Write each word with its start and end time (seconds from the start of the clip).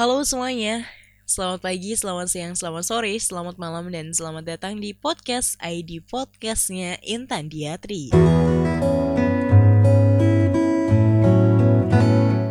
Halo 0.00 0.24
semuanya, 0.24 0.88
selamat 1.28 1.60
pagi, 1.60 1.92
selamat 1.92 2.32
siang, 2.32 2.56
selamat 2.56 2.88
sore, 2.88 3.12
selamat 3.20 3.60
malam, 3.60 3.84
dan 3.92 4.16
selamat 4.16 4.56
datang 4.56 4.80
di 4.80 4.96
podcast 4.96 5.60
ID 5.60 6.00
Podcastnya 6.08 6.96
Intan 7.04 7.52
Diatri. 7.52 8.08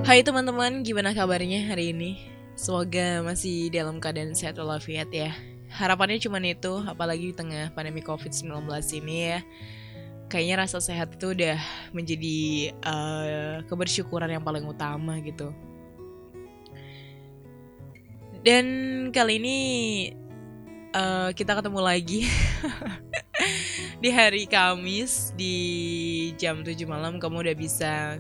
Hai 0.05 0.21
teman-teman, 0.21 0.85
gimana 0.85 1.09
kabarnya 1.17 1.73
hari 1.73 1.89
ini? 1.89 2.21
Semoga 2.53 3.25
masih 3.25 3.73
dalam 3.73 3.97
keadaan 3.97 4.37
sehat 4.37 4.61
walafiat 4.61 5.09
ya. 5.09 5.33
Harapannya 5.73 6.21
cuma 6.21 6.37
itu, 6.45 6.85
apalagi 6.85 7.33
di 7.33 7.35
tengah 7.35 7.73
pandemi 7.73 8.05
COVID-19 8.05 8.69
ini 9.01 9.17
ya. 9.25 9.41
Kayaknya 10.29 10.69
rasa 10.69 10.77
sehat 10.85 11.17
itu 11.17 11.33
udah 11.33 11.57
menjadi 11.97 12.37
uh, 12.85 13.65
kebersyukuran 13.65 14.37
yang 14.37 14.45
paling 14.45 14.69
utama 14.69 15.17
gitu. 15.25 15.49
Dan 18.39 18.65
kali 19.11 19.35
ini 19.35 19.57
uh, 20.95 21.35
kita 21.35 21.59
ketemu 21.59 21.79
lagi 21.83 22.23
di 24.03 24.09
hari 24.15 24.47
Kamis 24.47 25.35
di 25.35 25.55
jam 26.39 26.63
7 26.63 26.71
malam 26.87 27.19
kamu 27.19 27.43
udah 27.43 27.55
bisa 27.59 28.15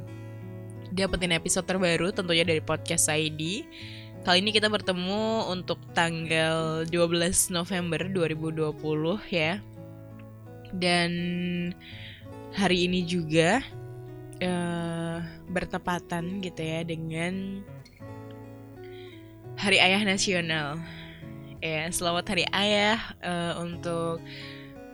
dapetin 0.91 1.31
episode 1.31 1.63
terbaru 1.63 2.11
tentunya 2.11 2.43
dari 2.43 2.59
podcast 2.59 3.07
ID. 3.07 3.63
Kali 4.27 4.43
ini 4.43 4.51
kita 4.51 4.67
bertemu 4.67 5.47
untuk 5.47 5.79
tanggal 5.95 6.83
12 6.83 7.55
November 7.55 8.03
2020 8.11 8.75
ya. 9.31 9.63
Dan 10.75 11.11
hari 12.51 12.91
ini 12.91 13.07
juga 13.07 13.63
uh, 14.43 15.23
bertepatan 15.47 16.43
gitu 16.43 16.59
ya 16.59 16.83
dengan 16.83 17.63
Hari 19.59 19.75
Ayah 19.75 20.07
Nasional. 20.07 20.79
Ya, 21.59 21.91
selamat 21.91 22.31
Hari 22.31 22.47
Ayah 22.47 22.95
uh, 23.19 23.59
untuk 23.59 24.23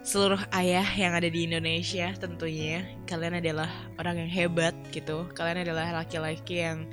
seluruh 0.02 0.41
ayah 0.58 0.89
yang 0.97 1.13
ada 1.13 1.30
di 1.30 1.45
Indonesia 1.45 2.09
tentunya. 2.17 2.81
Kalian 3.05 3.45
adalah 3.45 3.69
orang 4.02 4.25
yang 4.25 4.31
hebat 4.33 4.73
gitu. 4.89 5.30
Kalian 5.38 5.61
adalah 5.69 6.02
laki-laki 6.02 6.66
yang 6.66 6.89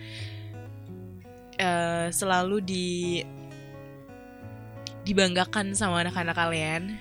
uh, 1.56 2.12
selalu 2.12 2.60
di 2.60 2.88
dibanggakan 5.08 5.72
sama 5.72 6.04
anak-anak 6.04 6.36
kalian 6.36 7.00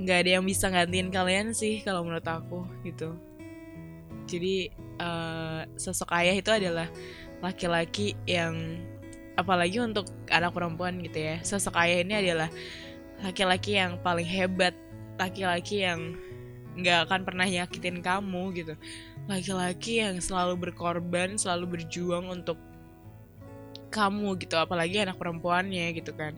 nggak 0.00 0.26
ada 0.26 0.30
yang 0.40 0.44
bisa 0.48 0.66
gantiin 0.72 1.12
kalian 1.12 1.54
sih 1.54 1.86
kalau 1.86 2.02
menurut 2.02 2.26
aku 2.26 2.66
gitu 2.82 3.14
jadi 4.26 4.74
uh, 4.98 5.62
sosok 5.78 6.10
ayah 6.18 6.34
itu 6.34 6.50
adalah 6.50 6.90
laki-laki 7.42 8.14
yang 8.28 8.78
apalagi 9.34 9.82
untuk 9.82 10.06
anak 10.30 10.54
perempuan 10.54 11.02
gitu 11.02 11.18
ya 11.18 11.42
sosok 11.42 11.74
ayah 11.82 12.06
ini 12.06 12.14
adalah 12.14 12.48
laki-laki 13.22 13.74
yang 13.78 13.98
paling 13.98 14.26
hebat 14.26 14.74
laki-laki 15.18 15.82
yang 15.82 16.14
nggak 16.74 17.06
akan 17.06 17.20
pernah 17.22 17.46
nyakitin 17.46 18.02
kamu 18.02 18.42
gitu. 18.58 18.74
Laki-laki 19.30 20.02
yang 20.02 20.18
selalu 20.18 20.68
berkorban 20.68 21.38
selalu 21.38 21.78
berjuang 21.78 22.28
untuk 22.28 22.58
kamu 23.94 24.34
gitu 24.42 24.58
apalagi 24.58 25.06
anak 25.06 25.16
perempuannya 25.16 25.94
gitu 25.94 26.10
kan. 26.12 26.34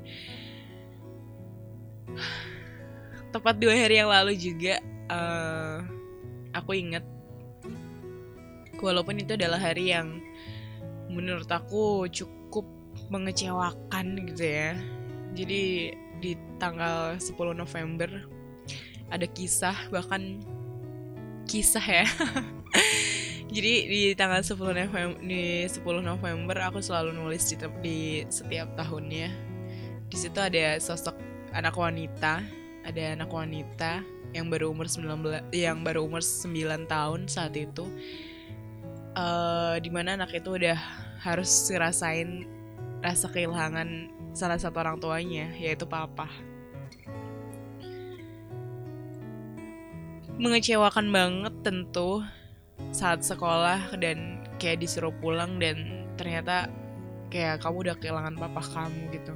Tepat 3.35 3.57
dua 3.57 3.75
hari 3.75 4.01
yang 4.01 4.13
lalu 4.13 4.37
juga 4.37 4.81
uh, 5.09 5.81
aku 6.53 6.77
inget 6.77 7.05
walaupun 8.77 9.17
itu 9.17 9.41
adalah 9.41 9.57
hari 9.57 9.89
yang 9.93 10.21
menurut 11.17 11.49
aku 11.49 12.05
cukup 12.13 12.69
mengecewakan 13.09 14.21
gitu 14.29 14.45
ya. 14.45 14.77
Jadi 15.33 15.93
di 16.21 16.33
tanggal 16.61 17.17
10 17.17 17.33
November 17.57 18.09
ada 19.09 19.25
kisah 19.25 19.77
bahkan 19.89 20.45
kisah 21.49 21.83
ya. 21.83 22.07
Jadi 23.57 23.73
di 23.89 24.01
tanggal 24.13 24.45
10 24.45 24.61
November 24.61 25.19
di 25.25 25.65
10 25.65 25.81
November 26.05 26.57
aku 26.69 26.85
selalu 26.85 27.17
nulis 27.17 27.49
di, 27.49 27.57
di 27.81 27.99
setiap 28.29 28.77
tahunnya. 28.77 29.33
Di 30.07 30.17
situ 30.21 30.37
ada 30.37 30.77
sosok 30.77 31.17
anak 31.57 31.73
wanita 31.73 32.45
ada 32.87 33.19
anak 33.19 33.31
wanita 33.35 34.07
yang 34.31 34.47
baru 34.47 34.71
umur 34.71 34.87
19 34.87 35.51
yang 35.51 35.83
baru 35.83 36.07
umur 36.07 36.23
9 36.23 36.87
tahun 36.87 37.21
saat 37.27 37.59
itu. 37.59 37.85
Uh, 39.17 39.81
di 39.81 39.89
mana 39.89 40.15
anak 40.15 40.37
itu 40.37 40.61
udah 40.61 40.77
harus 41.21 41.49
ngerasain 41.69 42.49
rasa 43.01 43.27
kehilangan 43.31 44.11
salah 44.37 44.61
satu 44.61 44.83
orang 44.83 45.01
tuanya 45.01 45.49
yaitu 45.57 45.89
papa. 45.89 46.29
Mengecewakan 50.37 51.09
banget 51.09 51.55
tentu 51.65 52.21
saat 52.93 53.25
sekolah 53.25 53.97
dan 53.97 54.45
kayak 54.61 54.85
disuruh 54.85 55.13
pulang 55.25 55.57
dan 55.57 56.05
ternyata 56.21 56.69
kayak 57.33 57.65
kamu 57.65 57.89
udah 57.89 57.97
kehilangan 57.97 58.37
papa 58.37 58.61
kamu 58.61 59.01
gitu. 59.17 59.35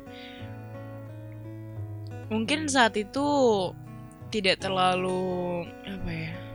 Mungkin 2.31 2.69
saat 2.69 2.95
itu 3.01 3.27
tidak 4.31 4.63
terlalu 4.63 5.67
apa 5.83 6.11
ya 6.13 6.50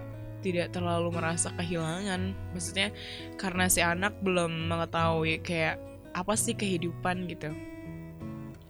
tidak 0.45 0.69
terlalu 0.69 1.09
merasa 1.09 1.49
kehilangan. 1.57 2.37
Maksudnya 2.53 2.93
karena 3.41 3.65
si 3.65 3.81
anak 3.81 4.13
belum 4.21 4.69
mengetahui 4.69 5.41
kayak 5.41 5.81
apa 6.13 6.37
sih 6.37 6.53
kehidupan 6.53 7.25
gitu. 7.25 7.49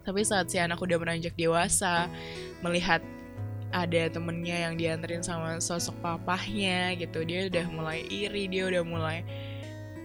Tapi 0.07 0.21
saat 0.23 0.47
si 0.47 0.55
anak 0.55 0.79
udah 0.79 0.95
beranjak 0.95 1.35
dewasa 1.35 2.07
melihat 2.63 3.03
ada 3.75 4.07
temennya 4.07 4.71
yang 4.71 4.79
dianterin 4.79 5.19
sama 5.19 5.59
sosok 5.59 5.99
papahnya 5.99 6.95
gitu 6.95 7.27
dia 7.27 7.51
udah 7.51 7.65
mulai 7.67 8.07
iri 8.07 8.47
dia 8.47 8.71
udah 8.71 8.83
mulai 8.87 9.19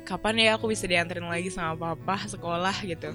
kapan 0.02 0.42
ya 0.42 0.58
aku 0.58 0.74
bisa 0.74 0.90
dianterin 0.90 1.30
lagi 1.30 1.54
sama 1.54 1.78
papa 1.78 2.26
sekolah? 2.26 2.74
gitu 2.82 3.14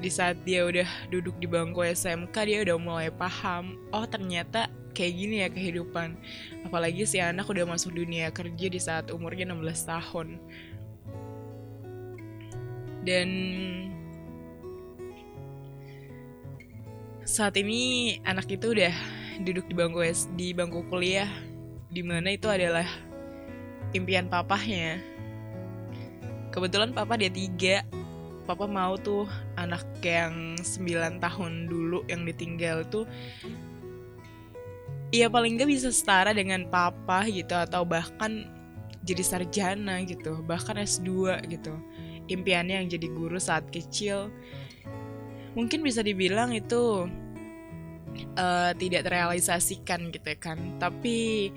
di 0.00 0.08
saat 0.08 0.40
dia 0.48 0.64
udah 0.64 0.88
duduk 1.12 1.36
di 1.36 1.44
bangku 1.44 1.84
SMK 1.84 2.36
dia 2.48 2.58
udah 2.64 2.76
mulai 2.80 3.08
paham 3.12 3.76
oh 3.92 4.08
ternyata 4.08 4.72
kayak 4.92 5.14
gini 5.16 5.34
ya 5.46 5.48
kehidupan. 5.48 6.18
Apalagi 6.66 7.06
si 7.06 7.22
anak 7.22 7.48
udah 7.48 7.64
masuk 7.66 7.94
dunia 7.96 8.28
kerja 8.34 8.66
di 8.68 8.80
saat 8.80 9.08
umurnya 9.08 9.48
16 9.48 9.90
tahun. 9.90 10.28
Dan 13.00 13.28
saat 17.24 17.56
ini 17.56 18.18
anak 18.26 18.50
itu 18.50 18.76
udah 18.76 18.92
duduk 19.40 19.64
di 19.70 19.74
bangku 19.78 20.00
di 20.36 20.52
bangku 20.52 20.84
kuliah 20.92 21.30
di 21.88 22.04
mana 22.04 22.36
itu 22.36 22.50
adalah 22.50 22.84
impian 23.96 24.28
papahnya. 24.28 25.00
Kebetulan 26.50 26.92
papa 26.92 27.16
dia 27.16 27.30
tiga. 27.32 27.86
Papa 28.44 28.66
mau 28.66 28.98
tuh 28.98 29.30
anak 29.60 29.84
yang 30.00 30.56
9 30.56 31.20
tahun 31.20 31.52
dulu 31.68 32.08
yang 32.08 32.24
ditinggal 32.24 32.88
tuh 32.88 33.04
ya 35.12 35.28
paling 35.28 35.58
gak 35.58 35.68
bisa 35.68 35.92
setara 35.92 36.32
dengan 36.32 36.64
papa 36.70 37.26
gitu 37.28 37.52
atau 37.52 37.84
bahkan 37.84 38.46
jadi 39.04 39.22
sarjana 39.24 40.00
gitu 40.06 40.40
bahkan 40.44 40.80
S2 40.80 41.40
gitu. 41.50 41.74
Impiannya 42.30 42.84
yang 42.84 42.88
jadi 42.88 43.08
guru 43.10 43.36
saat 43.42 43.66
kecil. 43.74 44.30
Mungkin 45.58 45.82
bisa 45.82 45.98
dibilang 46.06 46.54
itu 46.54 47.10
uh, 48.38 48.70
tidak 48.78 49.02
terrealisasikan 49.10 50.14
gitu 50.14 50.30
kan. 50.38 50.78
Tapi 50.78 51.50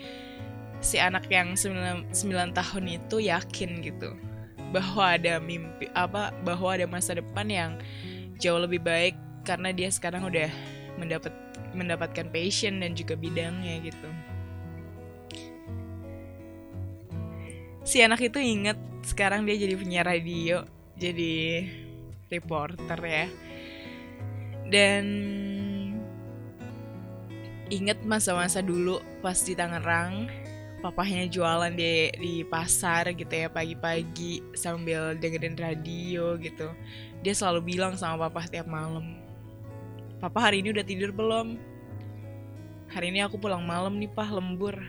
si 0.82 0.98
anak 0.98 1.30
yang 1.30 1.54
9, 1.54 2.10
9 2.10 2.58
tahun 2.58 2.84
itu 2.90 3.16
yakin 3.22 3.72
gitu 3.86 4.33
bahwa 4.74 5.06
ada 5.14 5.38
mimpi 5.38 5.86
apa 5.94 6.34
bahwa 6.42 6.74
ada 6.74 6.90
masa 6.90 7.14
depan 7.14 7.46
yang 7.46 7.72
jauh 8.42 8.58
lebih 8.58 8.82
baik 8.82 9.14
karena 9.46 9.70
dia 9.70 9.94
sekarang 9.94 10.26
udah 10.26 10.50
mendapat 10.98 11.30
mendapatkan 11.78 12.26
passion 12.34 12.82
dan 12.82 12.98
juga 12.98 13.14
bidangnya 13.14 13.86
gitu. 13.86 14.10
Si 17.84 18.02
anak 18.02 18.24
itu 18.26 18.40
inget 18.42 18.80
sekarang 19.04 19.44
dia 19.46 19.60
jadi 19.60 19.76
penyiar 19.76 20.08
radio, 20.08 20.64
jadi 20.96 21.68
reporter 22.32 23.00
ya. 23.04 23.28
Dan 24.72 25.06
inget 27.70 28.02
masa-masa 28.08 28.64
dulu 28.64 29.04
pas 29.20 29.38
di 29.44 29.54
Tangerang 29.54 30.43
papahnya 30.84 31.32
jualan 31.32 31.72
di 31.72 32.12
di 32.20 32.34
pasar 32.44 33.16
gitu 33.16 33.32
ya 33.32 33.48
pagi-pagi 33.48 34.44
sambil 34.52 35.16
dengerin 35.16 35.56
radio 35.56 36.36
gitu. 36.36 36.68
Dia 37.24 37.32
selalu 37.32 37.72
bilang 37.74 37.96
sama 37.96 38.28
papa 38.28 38.44
setiap 38.44 38.68
malam 38.68 39.24
papa 40.24 40.40
hari 40.40 40.64
ini 40.64 40.72
udah 40.72 40.88
tidur 40.88 41.12
belum? 41.12 41.60
Hari 42.88 43.12
ini 43.12 43.20
aku 43.20 43.36
pulang 43.36 43.68
malam 43.68 44.00
nih 44.00 44.08
pah 44.08 44.32
lembur. 44.32 44.80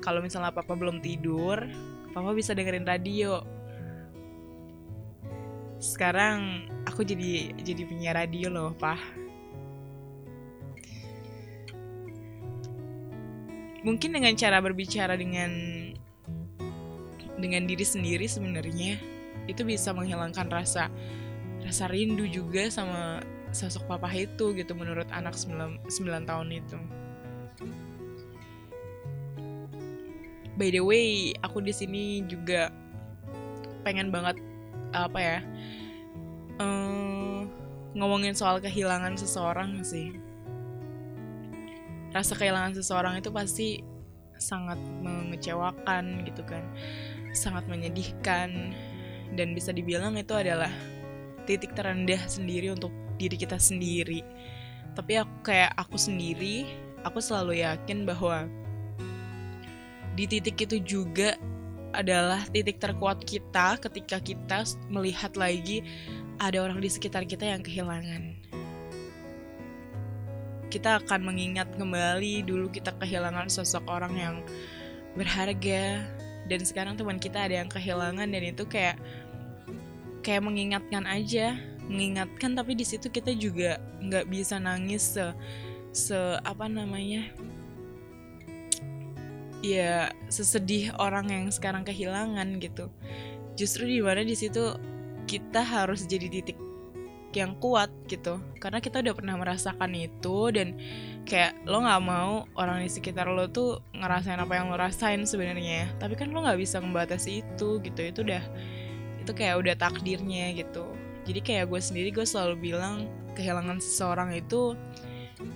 Kalau 0.00 0.24
misalnya 0.24 0.48
papa 0.48 0.72
belum 0.72 1.04
tidur 1.04 1.60
papa 2.16 2.32
bisa 2.32 2.56
dengerin 2.56 2.88
radio. 2.88 3.44
Sekarang 5.76 6.64
aku 6.88 7.04
jadi 7.04 7.52
jadi 7.60 7.84
penyiar 7.84 8.16
radio 8.16 8.48
loh 8.48 8.72
pah 8.72 8.96
mungkin 13.86 14.10
dengan 14.10 14.34
cara 14.34 14.58
berbicara 14.58 15.14
dengan 15.14 15.50
dengan 17.38 17.62
diri 17.70 17.86
sendiri 17.86 18.26
sebenarnya 18.26 18.98
itu 19.46 19.62
bisa 19.62 19.94
menghilangkan 19.94 20.50
rasa 20.50 20.90
rasa 21.62 21.86
rindu 21.86 22.26
juga 22.26 22.66
sama 22.66 23.22
sosok 23.54 23.86
papa 23.86 24.10
itu 24.10 24.58
gitu 24.58 24.74
menurut 24.74 25.06
anak 25.14 25.38
9, 25.38 25.86
9 25.86 26.28
tahun 26.28 26.48
itu. 26.50 26.78
By 30.58 30.72
the 30.72 30.82
way, 30.82 31.36
aku 31.44 31.62
di 31.62 31.70
sini 31.70 32.26
juga 32.26 32.74
pengen 33.86 34.10
banget 34.10 34.40
apa 34.90 35.18
ya 35.20 35.38
um, 36.58 37.46
ngomongin 37.94 38.34
soal 38.34 38.58
kehilangan 38.58 39.14
seseorang 39.14 39.78
sih 39.86 40.25
rasa 42.16 42.32
kehilangan 42.32 42.72
seseorang 42.80 43.20
itu 43.20 43.28
pasti 43.28 43.84
sangat 44.40 44.80
mengecewakan 45.04 46.24
gitu 46.24 46.40
kan. 46.48 46.64
Sangat 47.36 47.68
menyedihkan. 47.68 48.72
Dan 49.36 49.52
bisa 49.52 49.74
dibilang 49.74 50.16
itu 50.16 50.32
adalah 50.32 50.70
titik 51.44 51.76
terendah 51.76 52.24
sendiri 52.24 52.72
untuk 52.72 52.94
diri 53.20 53.36
kita 53.36 53.60
sendiri. 53.60 54.24
Tapi 54.96 55.20
aku 55.20 55.34
kayak 55.44 55.76
aku 55.76 56.00
sendiri 56.00 56.86
aku 57.06 57.22
selalu 57.22 57.62
yakin 57.62 58.02
bahwa 58.02 58.50
di 60.18 60.26
titik 60.26 60.58
itu 60.66 60.82
juga 60.82 61.38
adalah 61.94 62.42
titik 62.50 62.82
terkuat 62.82 63.22
kita 63.22 63.78
ketika 63.78 64.18
kita 64.18 64.66
melihat 64.90 65.38
lagi 65.38 65.86
ada 66.42 66.66
orang 66.66 66.82
di 66.82 66.90
sekitar 66.90 67.24
kita 67.24 67.46
yang 67.46 67.62
kehilangan 67.62 68.34
kita 70.76 71.00
akan 71.00 71.32
mengingat 71.32 71.72
kembali 71.80 72.44
dulu 72.44 72.68
kita 72.68 72.92
kehilangan 73.00 73.48
sosok 73.48 73.88
orang 73.88 74.12
yang 74.20 74.36
berharga. 75.16 76.04
Dan 76.46 76.62
sekarang 76.62 77.00
teman 77.00 77.16
kita 77.16 77.48
ada 77.48 77.64
yang 77.64 77.70
kehilangan 77.72 78.28
dan 78.28 78.42
itu 78.44 78.68
kayak 78.68 79.00
kayak 80.20 80.44
mengingatkan 80.44 81.08
aja. 81.08 81.56
Mengingatkan 81.88 82.52
tapi 82.52 82.76
di 82.76 82.84
situ 82.84 83.08
kita 83.08 83.32
juga 83.32 83.80
nggak 84.04 84.28
bisa 84.28 84.60
nangis 84.60 85.16
se 85.16 85.32
se 85.96 86.18
apa 86.44 86.68
namanya 86.68 87.24
ya 89.64 90.12
sesedih 90.28 90.92
orang 91.00 91.32
yang 91.32 91.48
sekarang 91.48 91.88
kehilangan 91.88 92.60
gitu. 92.60 92.92
Justru 93.56 93.88
di 93.88 94.04
mana 94.04 94.20
di 94.20 94.36
situ 94.36 94.76
kita 95.24 95.64
harus 95.64 96.04
jadi 96.04 96.28
titik 96.28 96.65
yang 97.36 97.52
kuat 97.60 97.92
gitu. 98.08 98.40
Karena 98.56 98.80
kita 98.80 99.04
udah 99.04 99.14
pernah 99.14 99.36
merasakan 99.36 99.92
itu 99.92 100.50
dan 100.50 100.76
kayak 101.28 101.52
lo 101.68 101.84
nggak 101.84 102.02
mau 102.02 102.48
orang 102.56 102.80
di 102.80 102.88
sekitar 102.88 103.28
lo 103.28 103.50
tuh 103.52 103.84
ngerasain 103.92 104.40
apa 104.40 104.52
yang 104.56 104.72
lo 104.72 104.76
rasain 104.80 105.28
sebenarnya. 105.28 105.92
Tapi 106.00 106.16
kan 106.16 106.32
lo 106.32 106.40
nggak 106.40 106.56
bisa 106.56 106.80
membatasi 106.80 107.44
itu 107.44 107.78
gitu. 107.84 108.00
Itu 108.00 108.20
udah 108.24 108.42
itu 109.20 109.32
kayak 109.34 109.60
udah 109.60 109.74
takdirnya 109.76 110.56
gitu. 110.56 110.88
Jadi 111.26 111.40
kayak 111.42 111.68
gue 111.68 111.80
sendiri 111.82 112.08
gue 112.14 112.22
selalu 112.22 112.72
bilang 112.72 113.10
kehilangan 113.34 113.82
seseorang 113.82 114.32
itu 114.32 114.78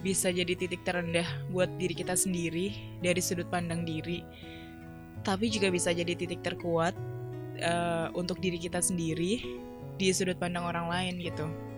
bisa 0.04 0.28
jadi 0.28 0.52
titik 0.52 0.84
terendah 0.84 1.24
buat 1.48 1.70
diri 1.80 1.96
kita 1.96 2.12
sendiri 2.12 2.74
dari 3.00 3.22
sudut 3.22 3.48
pandang 3.48 3.86
diri. 3.86 4.20
Tapi 5.24 5.48
juga 5.48 5.70
bisa 5.70 5.94
jadi 5.94 6.12
titik 6.12 6.42
terkuat 6.44 6.92
uh, 7.62 8.08
untuk 8.12 8.42
diri 8.42 8.58
kita 8.60 8.82
sendiri 8.82 9.40
di 10.00 10.06
sudut 10.10 10.36
pandang 10.40 10.64
orang 10.64 10.88
lain 10.88 11.14
gitu. 11.20 11.69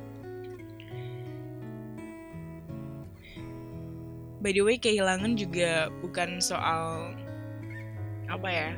By 4.43 4.50
the 4.50 4.61
way 4.61 4.75
kehilangan 4.75 5.39
juga 5.39 5.87
bukan 6.03 6.43
soal 6.43 7.15
apa 8.27 8.49
ya 8.50 8.71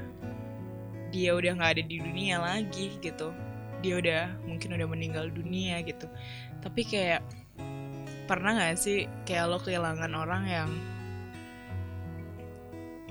dia 1.08 1.32
udah 1.32 1.56
nggak 1.56 1.72
ada 1.80 1.84
di 1.88 1.96
dunia 2.04 2.36
lagi 2.36 3.00
gitu. 3.00 3.32
Dia 3.80 4.02
udah 4.02 4.22
mungkin 4.44 4.76
udah 4.76 4.88
meninggal 4.90 5.32
dunia 5.32 5.80
gitu. 5.86 6.04
Tapi 6.60 6.84
kayak 6.84 7.24
pernah 8.28 8.52
nggak 8.52 8.76
sih 8.76 9.08
kayak 9.24 9.48
lo 9.48 9.58
kehilangan 9.62 10.12
orang 10.12 10.42
yang 10.44 10.70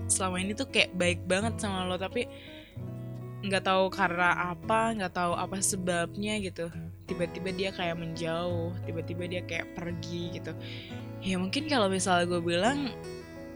selama 0.05 0.37
ini 0.43 0.53
tuh 0.53 0.67
kayak 0.69 0.93
baik 0.93 1.23
banget 1.25 1.57
sama 1.57 1.87
lo 1.87 1.95
tapi 1.95 2.27
nggak 3.43 3.63
tahu 3.65 3.87
karena 3.87 4.51
apa 4.51 4.93
nggak 4.93 5.13
tahu 5.15 5.33
apa 5.33 5.57
sebabnya 5.63 6.37
gitu. 6.43 6.69
Tiba-tiba 7.07 7.49
dia 7.55 7.69
kayak 7.71 7.97
menjauh 7.97 8.75
tiba-tiba 8.83 9.23
dia 9.25 9.41
kayak 9.47 9.73
pergi 9.73 10.37
gitu 10.37 10.51
ya 11.23 11.39
mungkin 11.39 11.71
kalau 11.71 11.87
misalnya 11.87 12.27
gue 12.27 12.43
bilang 12.43 12.91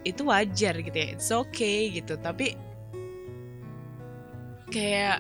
itu 0.08 0.24
wajar 0.24 0.80
gitu 0.80 0.96
ya. 0.96 1.08
It's 1.20 1.30
okay 1.30 1.92
gitu. 1.92 2.16
Tapi 2.16 2.56
kayak 4.72 5.20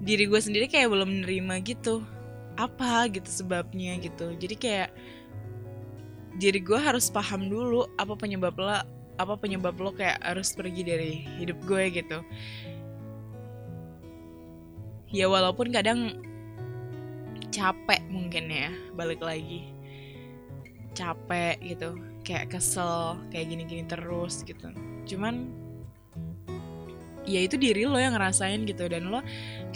diri 0.00 0.30
gue 0.30 0.38
sendiri 0.38 0.70
kayak 0.70 0.94
belum 0.94 1.26
nerima 1.26 1.58
gitu 1.58 2.06
apa 2.54 3.10
gitu 3.10 3.26
sebabnya 3.26 3.98
gitu. 3.98 4.32
Jadi 4.38 4.54
kayak 4.54 4.90
diri 6.38 6.62
gue 6.62 6.78
harus 6.78 7.10
paham 7.10 7.50
dulu 7.50 7.90
apa 7.98 8.14
penyebab 8.14 8.54
lo 8.54 8.70
apa 9.16 9.34
penyebab 9.40 9.74
lo 9.80 9.90
kayak 9.96 10.20
harus 10.22 10.54
pergi 10.54 10.82
dari 10.86 11.12
hidup 11.42 11.58
gue 11.66 11.90
gitu. 11.90 12.22
Ya 15.10 15.26
walaupun 15.26 15.74
kadang 15.74 16.22
capek 17.50 18.04
mungkin 18.12 18.52
ya 18.52 18.68
balik 18.92 19.22
lagi 19.24 19.75
capek 20.96 21.60
gitu 21.60 22.00
kayak 22.24 22.56
kesel 22.56 23.20
kayak 23.28 23.52
gini-gini 23.52 23.84
terus 23.84 24.40
gitu. 24.42 24.72
Cuman 25.04 25.52
ya 27.26 27.42
itu 27.42 27.60
diri 27.60 27.84
lo 27.84 27.98
yang 28.00 28.16
ngerasain 28.16 28.64
gitu 28.64 28.88
dan 28.88 29.12
lo 29.12 29.20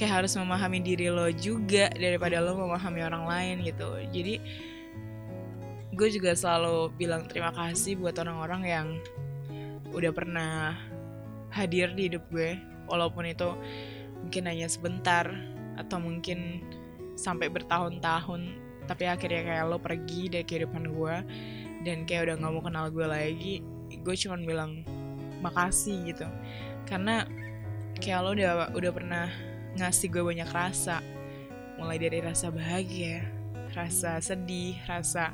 kayak 0.01 0.25
harus 0.25 0.33
memahami 0.39 0.81
diri 0.81 1.13
lo 1.13 1.29
juga 1.35 1.93
daripada 1.93 2.41
lo 2.41 2.57
memahami 2.57 3.05
orang 3.05 3.25
lain 3.29 3.57
gitu. 3.69 4.01
Jadi 4.09 4.35
gue 5.93 6.09
juga 6.09 6.33
selalu 6.33 6.97
bilang 6.97 7.29
terima 7.29 7.53
kasih 7.53 8.01
buat 8.01 8.17
orang-orang 8.17 8.63
yang 8.65 8.87
udah 9.93 10.13
pernah 10.15 10.79
hadir 11.51 11.93
di 11.93 12.09
hidup 12.09 12.25
gue 12.31 12.57
walaupun 12.87 13.27
itu 13.27 13.53
mungkin 14.23 14.47
hanya 14.47 14.71
sebentar 14.71 15.27
atau 15.77 15.99
mungkin 15.99 16.63
sampai 17.19 17.51
bertahun-tahun 17.51 18.70
tapi 18.91 19.07
akhirnya 19.07 19.47
kayak 19.47 19.65
lo 19.71 19.79
pergi 19.79 20.27
dari 20.27 20.43
kehidupan 20.43 20.91
gue 20.91 21.17
dan 21.87 22.03
kayak 22.03 22.27
udah 22.27 22.35
nggak 22.43 22.53
mau 22.59 22.63
kenal 22.67 22.87
gue 22.91 23.07
lagi 23.07 23.55
gue 23.91 24.15
cuma 24.15 24.39
bilang 24.39 24.83
makasih 25.43 26.15
gitu. 26.15 26.27
Karena 26.87 27.27
kayak 27.99 28.21
lo 28.23 28.31
udah 28.37 28.53
udah 28.75 28.93
pernah 28.93 29.27
ngasih 29.77 30.09
gue 30.13 30.23
banyak 30.23 30.51
rasa. 30.51 31.03
Mulai 31.81 31.97
dari 31.97 32.21
rasa 32.21 32.53
bahagia 32.53 33.25
rasa 33.71 34.19
sedih 34.19 34.77
rasa 34.87 35.33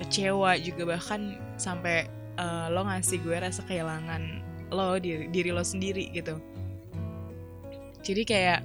kecewa 0.00 0.56
juga. 0.58 0.96
Bahkan 0.96 1.20
sampai 1.60 2.08
uh, 2.40 2.72
lo 2.72 2.86
ngasih 2.86 3.20
gue 3.22 3.36
rasa 3.36 3.62
kehilangan 3.64 4.42
lo 4.72 4.98
diri, 4.98 5.30
diri 5.30 5.50
lo 5.54 5.62
sendiri 5.62 6.10
gitu. 6.10 6.40
Jadi 8.02 8.22
kayak 8.22 8.60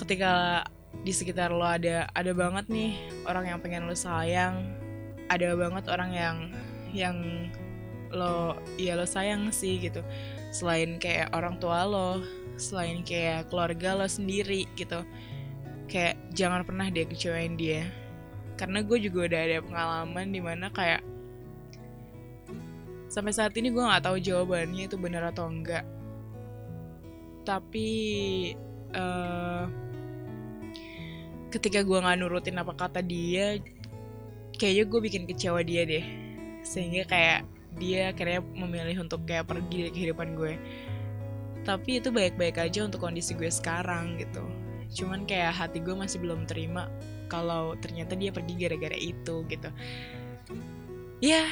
ketika 0.00 0.64
di 1.02 1.12
sekitar 1.12 1.52
lo 1.52 1.64
ada 1.66 2.08
ada 2.14 2.32
banget 2.32 2.66
nih 2.70 2.96
orang 3.28 3.44
yang 3.50 3.58
pengen 3.60 3.84
lo 3.88 3.96
sayang. 3.96 4.62
Ada 5.26 5.58
banget 5.58 5.84
orang 5.90 6.10
yang 6.14 6.36
yang 6.94 7.16
lo 8.14 8.54
ya 8.78 8.94
lo 8.94 9.04
sayang 9.04 9.50
sih 9.50 9.82
gitu. 9.82 10.00
Selain 10.54 10.96
kayak 10.96 11.34
orang 11.34 11.58
tua 11.58 11.84
lo 11.84 12.22
selain 12.56 13.04
kayak 13.04 13.50
keluarga 13.52 13.98
lo 13.98 14.06
sendiri 14.08 14.64
gitu. 14.78 15.02
Kayak 15.86 16.18
jangan 16.32 16.62
pernah 16.66 16.88
dia 16.88 17.04
kecewain 17.06 17.54
dia. 17.58 17.86
Karena 18.56 18.80
gue 18.80 18.98
juga 18.98 19.28
udah 19.28 19.40
ada 19.44 19.58
pengalaman 19.60 20.26
di 20.32 20.40
mana 20.40 20.72
kayak 20.72 21.04
sampai 23.06 23.32
saat 23.32 23.54
ini 23.54 23.70
gue 23.70 23.84
nggak 23.84 24.02
tahu 24.02 24.16
jawabannya 24.18 24.88
itu 24.88 24.96
benar 24.96 25.30
atau 25.30 25.46
enggak. 25.46 25.84
Tapi 27.46 27.88
uh, 28.96 29.85
ketika 31.56 31.80
gue 31.80 31.98
nggak 31.98 32.20
nurutin 32.20 32.60
apa 32.60 32.76
kata 32.76 33.00
dia 33.00 33.56
kayaknya 34.56 34.84
gue 34.88 35.00
bikin 35.00 35.24
kecewa 35.28 35.60
dia 35.64 35.82
deh. 35.88 36.04
Sehingga 36.64 37.08
kayak 37.08 37.40
dia 37.76 38.12
akhirnya 38.12 38.40
memilih 38.42 39.04
untuk 39.04 39.24
kayak 39.28 39.48
pergi 39.48 39.88
dari 39.88 39.92
kehidupan 39.92 40.28
gue. 40.36 40.54
Tapi 41.64 41.98
itu 41.98 42.08
baik-baik 42.14 42.56
aja 42.60 42.86
untuk 42.86 43.04
kondisi 43.04 43.36
gue 43.36 43.48
sekarang 43.48 44.16
gitu. 44.20 44.42
Cuman 44.92 45.28
kayak 45.28 45.54
hati 45.54 45.82
gue 45.82 45.92
masih 45.92 46.22
belum 46.22 46.48
terima 46.48 46.88
kalau 47.26 47.74
ternyata 47.82 48.14
dia 48.14 48.30
pergi 48.30 48.54
gara-gara 48.56 48.96
itu 48.96 49.44
gitu. 49.50 49.68
Ya 51.20 51.44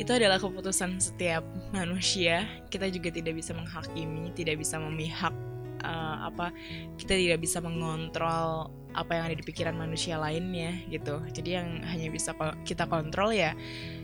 itu 0.00 0.08
adalah 0.08 0.40
keputusan 0.40 1.00
setiap 1.00 1.44
manusia. 1.72 2.46
Kita 2.68 2.86
juga 2.92 3.08
tidak 3.10 3.40
bisa 3.40 3.56
menghakimi 3.56 4.30
tidak 4.36 4.60
bisa 4.62 4.76
memihak 4.78 5.34
uh, 5.82 6.28
apa 6.30 6.54
kita 6.96 7.18
tidak 7.18 7.38
bisa 7.42 7.58
mengontrol 7.58 8.70
apa 8.92 9.16
yang 9.16 9.24
ada 9.28 9.36
di 9.36 9.44
pikiran 9.44 9.76
manusia 9.76 10.20
lainnya 10.20 10.76
gitu. 10.88 11.20
Jadi 11.32 11.50
yang 11.56 11.80
hanya 11.88 12.08
bisa 12.12 12.36
kita 12.64 12.84
kontrol 12.88 13.32
ya 13.32 13.56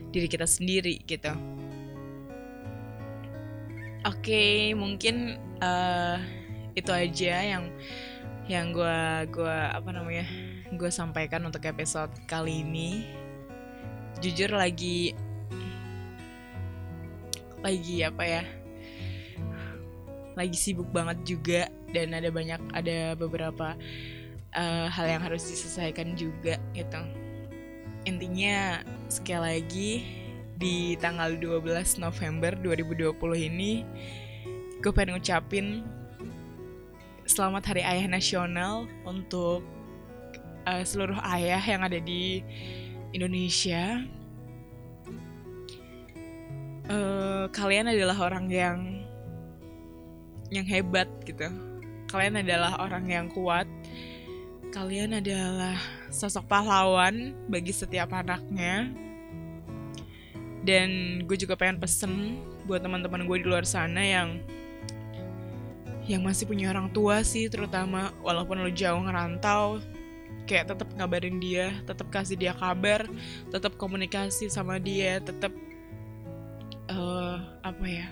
diri 0.09 0.25
kita 0.25 0.45
sendiri 0.45 1.01
gitu. 1.05 1.33
Oke 4.07 4.31
okay, 4.31 4.53
mungkin 4.73 5.37
uh, 5.59 6.17
itu 6.73 6.89
aja 6.89 7.35
yang 7.43 7.63
yang 8.49 8.73
gue 8.73 8.99
gua 9.29 9.75
apa 9.75 9.93
namanya 9.93 10.25
gue 10.73 10.89
sampaikan 10.89 11.45
untuk 11.45 11.61
episode 11.67 12.09
kali 12.25 12.65
ini. 12.65 13.05
Jujur 14.19 14.51
lagi 14.51 15.13
lagi 17.59 18.07
apa 18.07 18.23
ya 18.23 18.43
lagi 20.39 20.55
sibuk 20.55 20.87
banget 20.95 21.19
juga 21.27 21.61
dan 21.91 22.15
ada 22.15 22.31
banyak 22.31 22.61
ada 22.71 23.19
beberapa 23.19 23.75
uh, 24.55 24.87
hal 24.87 25.05
yang 25.05 25.21
harus 25.21 25.45
diselesaikan 25.49 26.13
juga 26.17 26.57
gitu 26.71 27.01
intinya 28.07 28.81
sekali 29.11 29.59
lagi 29.59 29.91
di 30.59 30.95
tanggal 30.99 31.35
12 31.39 32.03
November 32.03 32.55
2020 32.59 33.15
ini 33.49 33.83
gue 34.79 34.91
pengen 34.95 35.19
ngucapin 35.19 35.83
selamat 37.27 37.75
Hari 37.75 37.83
Ayah 37.83 38.07
Nasional 38.09 38.89
untuk 39.03 39.61
uh, 40.65 40.83
seluruh 40.83 41.19
ayah 41.35 41.61
yang 41.61 41.81
ada 41.85 41.99
di 42.01 42.41
Indonesia 43.11 44.03
uh, 46.89 47.45
kalian 47.53 47.93
adalah 47.93 48.17
orang 48.19 48.49
yang 48.49 48.77
yang 50.49 50.65
hebat 50.65 51.07
gitu. 51.23 51.47
Kalian 52.09 52.41
adalah 52.41 52.81
orang 52.81 53.05
yang 53.05 53.25
kuat. 53.29 53.69
Kalian 54.69 55.17
adalah 55.17 55.73
sosok 56.13 56.45
pahlawan 56.45 57.33
bagi 57.49 57.73
setiap 57.73 58.13
anaknya. 58.13 58.93
Dan 60.61 61.21
gue 61.25 61.37
juga 61.39 61.57
pengen 61.57 61.81
pesen 61.81 62.37
buat 62.69 62.85
teman-teman 62.85 63.25
gue 63.25 63.37
di 63.41 63.47
luar 63.49 63.65
sana 63.65 64.05
yang 64.05 64.37
yang 66.05 66.21
masih 66.25 66.49
punya 66.49 66.73
orang 66.73 66.89
tua 66.89 67.21
sih 67.21 67.45
terutama 67.53 68.09
walaupun 68.25 68.65
lo 68.65 68.69
jauh 68.73 68.97
ngerantau 68.97 69.77
kayak 70.49 70.73
tetap 70.73 70.89
ngabarin 70.97 71.37
dia, 71.37 71.69
tetap 71.85 72.09
kasih 72.09 72.33
dia 72.33 72.53
kabar, 72.57 73.05
tetap 73.53 73.77
komunikasi 73.77 74.49
sama 74.49 74.81
dia, 74.81 75.21
tetap 75.21 75.53
uh, 76.89 77.37
apa 77.61 77.85
ya 77.85 78.07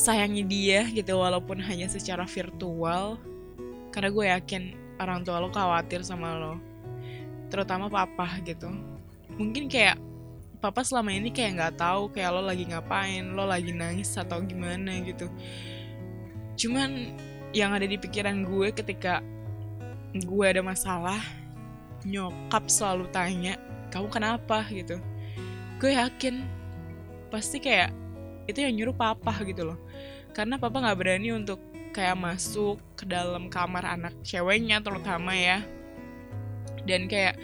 sayangi 0.00 0.44
dia 0.44 0.88
gitu 0.88 1.20
walaupun 1.20 1.60
hanya 1.60 1.84
secara 1.84 2.24
virtual 2.24 3.20
karena 3.92 4.08
gue 4.08 4.24
yakin 4.32 4.62
orang 5.00 5.24
tua 5.24 5.40
lo 5.40 5.48
khawatir 5.48 6.04
sama 6.04 6.36
lo. 6.36 6.60
Terutama 7.48 7.88
papa 7.88 8.28
gitu. 8.44 8.68
Mungkin 9.40 9.72
kayak 9.72 9.96
papa 10.60 10.84
selama 10.84 11.16
ini 11.16 11.32
kayak 11.32 11.56
nggak 11.56 11.74
tahu 11.80 12.12
kayak 12.12 12.30
lo 12.36 12.44
lagi 12.44 12.68
ngapain 12.68 13.24
lo 13.32 13.48
lagi 13.48 13.72
nangis 13.72 14.12
atau 14.14 14.44
gimana 14.44 15.00
gitu. 15.02 15.26
Cuman 16.60 17.16
yang 17.56 17.72
ada 17.72 17.88
di 17.88 17.96
pikiran 17.96 18.44
gue 18.44 18.68
ketika 18.70 19.24
gue 20.14 20.44
ada 20.46 20.60
masalah 20.60 21.18
nyokap 22.04 22.68
selalu 22.68 23.08
tanya 23.10 23.56
kamu 23.90 24.08
kenapa? 24.12 24.62
gitu. 24.70 25.00
Gue 25.80 25.96
yakin 25.96 26.44
pasti 27.32 27.58
kayak 27.58 27.90
itu 28.46 28.60
yang 28.60 28.74
nyuruh 28.76 28.96
papa 28.96 29.32
gitu 29.48 29.64
loh. 29.72 29.78
Karena 30.30 30.60
papa 30.60 30.78
nggak 30.78 30.98
berani 30.98 31.34
untuk 31.34 31.58
kayak 31.90 32.18
masuk 32.18 32.78
ke 32.94 33.04
dalam 33.06 33.50
kamar 33.50 33.84
anak 33.86 34.14
ceweknya 34.22 34.78
terutama 34.80 35.34
ya 35.34 35.62
dan 36.88 37.10
kayak 37.10 37.36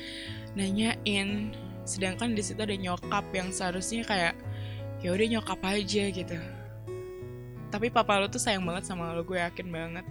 nanyain 0.56 1.52
sedangkan 1.86 2.34
di 2.34 2.42
situ 2.42 2.58
ada 2.58 2.74
nyokap 2.74 3.26
yang 3.30 3.52
seharusnya 3.52 4.02
kayak 4.02 4.34
ya 5.04 5.12
udah 5.12 5.26
nyokap 5.38 5.60
aja 5.62 6.04
gitu 6.10 6.38
tapi 7.70 7.90
papa 7.92 8.16
lo 8.16 8.26
tuh 8.30 8.40
sayang 8.40 8.64
banget 8.64 8.88
sama 8.88 9.12
lo 9.12 9.22
gue 9.22 9.38
yakin 9.38 9.68
banget 9.68 10.06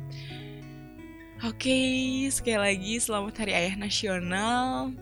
Oke, 1.43 1.67
okay, 1.67 2.31
sekali 2.31 2.55
lagi 2.55 2.93
selamat 2.95 3.43
Hari 3.43 3.51
Ayah 3.51 3.75
Nasional. 3.75 4.95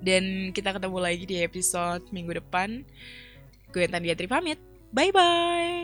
Dan 0.00 0.48
kita 0.56 0.72
ketemu 0.72 0.96
lagi 0.96 1.28
di 1.28 1.44
episode 1.44 2.08
minggu 2.08 2.40
depan. 2.40 2.80
Gue 3.68 3.84
Tandia 3.84 4.16
Tri 4.16 4.24
pamit. 4.24 4.56
Bye-bye. 4.96 5.83